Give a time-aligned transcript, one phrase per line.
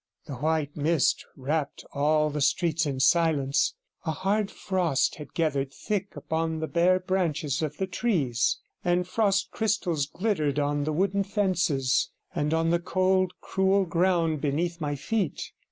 [0.25, 6.15] The white mist wrapped all the streets in silence, a hard frost had gathered thick
[6.15, 12.09] upon the bare branches of the trees, and frost crystals glittered on the wooden fences,
[12.33, 15.51] and on the cold, cruel ground beneath my feet.